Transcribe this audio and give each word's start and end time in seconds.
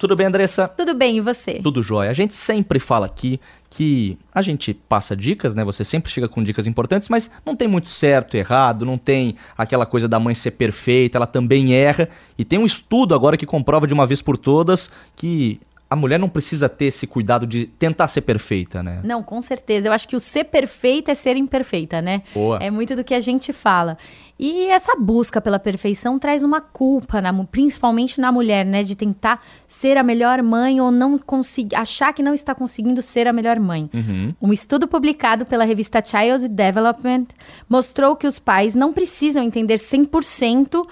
Tudo 0.00 0.16
bem, 0.16 0.28
Andressa? 0.28 0.66
Tudo 0.66 0.94
bem, 0.94 1.18
e 1.18 1.20
você? 1.20 1.60
Tudo 1.62 1.82
jóia. 1.82 2.08
A 2.08 2.14
gente 2.14 2.32
sempre 2.32 2.78
fala 2.80 3.04
aqui 3.04 3.38
que 3.68 4.16
a 4.34 4.40
gente 4.40 4.72
passa 4.72 5.14
dicas, 5.14 5.54
né? 5.54 5.62
Você 5.62 5.84
sempre 5.84 6.10
chega 6.10 6.26
com 6.26 6.42
dicas 6.42 6.66
importantes, 6.66 7.10
mas 7.10 7.30
não 7.44 7.54
tem 7.54 7.68
muito 7.68 7.90
certo, 7.90 8.34
errado, 8.34 8.86
não 8.86 8.96
tem 8.96 9.36
aquela 9.58 9.84
coisa 9.84 10.08
da 10.08 10.18
mãe 10.18 10.34
ser 10.34 10.52
perfeita, 10.52 11.18
ela 11.18 11.26
também 11.26 11.74
erra. 11.74 12.08
E 12.38 12.46
tem 12.46 12.58
um 12.58 12.64
estudo 12.64 13.14
agora 13.14 13.36
que 13.36 13.44
comprova 13.44 13.86
de 13.86 13.92
uma 13.92 14.06
vez 14.06 14.22
por 14.22 14.38
todas 14.38 14.90
que 15.14 15.60
a 15.90 15.96
mulher 15.96 16.20
não 16.20 16.28
precisa 16.28 16.68
ter 16.68 16.84
esse 16.84 17.04
cuidado 17.04 17.44
de 17.44 17.66
tentar 17.66 18.06
ser 18.06 18.20
perfeita, 18.20 18.80
né? 18.80 19.00
Não, 19.02 19.24
com 19.24 19.40
certeza. 19.40 19.88
Eu 19.88 19.92
acho 19.92 20.06
que 20.06 20.14
o 20.14 20.20
ser 20.20 20.44
perfeita 20.44 21.10
é 21.10 21.14
ser 21.16 21.36
imperfeita, 21.36 22.00
né? 22.00 22.22
Boa. 22.32 22.58
É 22.58 22.70
muito 22.70 22.94
do 22.94 23.02
que 23.02 23.12
a 23.12 23.18
gente 23.18 23.52
fala. 23.52 23.98
E 24.38 24.66
essa 24.66 24.94
busca 24.94 25.40
pela 25.40 25.58
perfeição 25.58 26.16
traz 26.16 26.44
uma 26.44 26.60
culpa, 26.60 27.20
na, 27.20 27.34
principalmente 27.44 28.20
na 28.20 28.30
mulher, 28.30 28.64
né? 28.64 28.84
De 28.84 28.94
tentar 28.94 29.44
ser 29.66 29.96
a 29.96 30.04
melhor 30.04 30.40
mãe 30.44 30.80
ou 30.80 30.92
não 30.92 31.18
conseguir, 31.18 31.74
achar 31.74 32.12
que 32.12 32.22
não 32.22 32.34
está 32.34 32.54
conseguindo 32.54 33.02
ser 33.02 33.26
a 33.26 33.32
melhor 33.32 33.58
mãe. 33.58 33.90
Uhum. 33.92 34.32
Um 34.40 34.52
estudo 34.52 34.86
publicado 34.86 35.44
pela 35.44 35.64
revista 35.64 36.00
Child 36.04 36.46
Development 36.46 37.26
mostrou 37.68 38.14
que 38.14 38.28
os 38.28 38.38
pais 38.38 38.76
não 38.76 38.92
precisam 38.92 39.42
entender 39.42 39.74
100% 39.74 40.86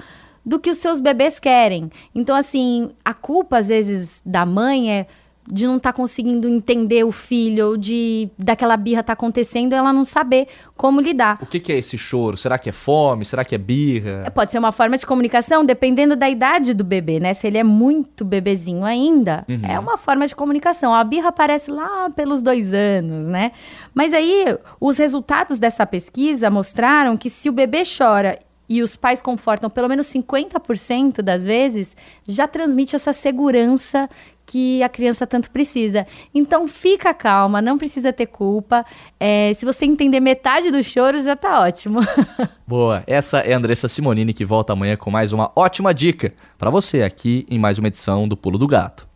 do 0.49 0.59
que 0.59 0.71
os 0.71 0.79
seus 0.79 0.99
bebês 0.99 1.39
querem. 1.39 1.91
Então, 2.15 2.35
assim, 2.35 2.91
a 3.05 3.13
culpa, 3.13 3.59
às 3.59 3.69
vezes, 3.69 4.23
da 4.25 4.47
mãe 4.47 4.91
é 4.91 5.07
de 5.51 5.67
não 5.67 5.79
estar 5.79 5.93
tá 5.93 5.97
conseguindo 5.97 6.49
entender 6.49 7.05
o 7.05 7.13
filho, 7.13 7.69
ou 7.69 7.77
de 7.77 8.29
daquela 8.39 8.77
birra 8.77 9.03
tá 9.03 9.15
acontecendo 9.15 9.73
e 9.73 9.77
ela 9.77 9.93
não 9.93 10.05
saber 10.05 10.47
como 10.77 11.01
lidar. 11.01 11.39
O 11.41 11.47
que, 11.47 11.59
que, 11.59 11.73
é 11.73 11.79
esse 11.79 11.97
choro? 11.97 12.37
Será 12.37 12.59
que 12.59 12.69
é 12.69 12.73
fome? 12.73 13.25
Será 13.25 13.45
que 13.45 13.55
é 13.55 13.59
birra? 13.59 14.23
É, 14.27 14.31
pode 14.31 14.53
ser 14.53 14.59
uma 14.59 14.73
forma 14.73 14.97
de 14.99 15.07
comunicação, 15.07 15.65
dependendo 15.65 16.15
da 16.15 16.29
idade 16.29 16.75
do 16.75 16.85
bebê, 16.85 17.19
né? 17.19 17.35
Se 17.35 17.47
ele 17.47 17.59
é 17.59 17.65
muito 17.65 18.25
bebezinho 18.25 18.85
ainda, 18.85 19.45
uhum. 19.49 19.61
é 19.63 19.79
uma 19.79 19.97
forma 19.97 20.27
de 20.27 20.37
comunicação. 20.37 20.95
A 20.95 21.03
birra 21.03 21.29
aparece 21.29 21.71
lá 21.71 22.11
pelos 22.11 22.43
dois 22.43 22.75
anos, 22.75 23.27
né? 23.27 23.53
Mas 23.95 24.13
aí, 24.13 24.45
os 24.81 24.99
resultados 24.99 25.59
dessa 25.59 25.87
pesquisa 25.87 26.51
mostraram 26.51 27.17
que 27.17 27.31
se 27.31 27.49
o 27.49 27.53
bebê 27.53 27.83
chora 27.85 28.39
e 28.69 28.83
os 28.83 28.97
pais 28.97 29.23
confortam 29.23 29.71
pelo 29.71 29.89
menos 29.89 30.07
50% 30.07 31.23
das 31.23 31.45
vezes, 31.45 31.97
já 32.27 32.47
transmite 32.47 32.95
essa 32.95 33.13
segurança 33.13 34.09
que 34.45 34.83
a 34.83 34.89
criança 34.89 35.27
tanto 35.27 35.51
precisa. 35.51 36.07
Então 36.35 36.67
fica 36.67 37.13
calma, 37.13 37.61
não 37.61 37.77
precisa 37.77 38.13
ter 38.13 38.27
culpa. 38.27 38.85
É, 39.21 39.53
se 39.55 39.65
você 39.65 39.85
entender 39.85 40.21
metade 40.21 40.71
do 40.71 40.83
choro, 40.83 41.23
já 41.23 41.37
tá 41.37 41.61
ótimo. 41.61 42.01
Boa, 42.67 43.03
essa 43.07 43.39
é 43.41 43.55
a 43.55 43.57
Andressa 43.57 43.89
Simonini 43.89 44.33
que 44.33 44.45
volta 44.45 44.73
amanhã 44.73 44.97
com 44.97 45.11
mais 45.11 45.33
uma 45.33 45.53
ótima 45.55 45.93
dica 45.93 46.33
para 46.57 46.71
você 46.71 47.03
aqui 47.03 47.47
em 47.51 47.59
mais 47.59 47.79
uma 47.79 47.89
edição 47.89 48.27
do 48.27 48.37
Pulo 48.37 48.59
do 48.59 48.67
Gato. 48.67 49.08